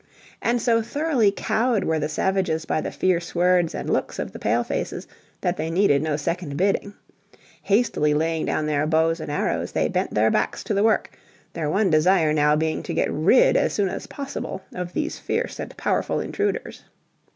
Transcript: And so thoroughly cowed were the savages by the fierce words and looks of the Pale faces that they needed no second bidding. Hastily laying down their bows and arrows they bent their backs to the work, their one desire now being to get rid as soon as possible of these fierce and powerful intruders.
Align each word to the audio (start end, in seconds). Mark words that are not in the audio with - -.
And 0.41 0.59
so 0.59 0.81
thoroughly 0.81 1.29
cowed 1.29 1.83
were 1.83 1.99
the 1.99 2.09
savages 2.09 2.65
by 2.65 2.81
the 2.81 2.89
fierce 2.89 3.35
words 3.35 3.75
and 3.75 3.87
looks 3.87 4.17
of 4.17 4.31
the 4.31 4.39
Pale 4.39 4.63
faces 4.63 5.05
that 5.41 5.57
they 5.57 5.69
needed 5.69 6.01
no 6.01 6.15
second 6.15 6.57
bidding. 6.57 6.95
Hastily 7.61 8.15
laying 8.15 8.45
down 8.47 8.65
their 8.65 8.87
bows 8.87 9.19
and 9.19 9.31
arrows 9.31 9.73
they 9.73 9.87
bent 9.87 10.15
their 10.15 10.31
backs 10.31 10.63
to 10.63 10.73
the 10.73 10.81
work, 10.81 11.11
their 11.53 11.69
one 11.69 11.91
desire 11.91 12.33
now 12.33 12.55
being 12.55 12.81
to 12.81 12.95
get 12.95 13.11
rid 13.13 13.55
as 13.55 13.73
soon 13.73 13.89
as 13.89 14.07
possible 14.07 14.63
of 14.73 14.93
these 14.93 15.19
fierce 15.19 15.59
and 15.59 15.77
powerful 15.77 16.19
intruders. 16.19 16.83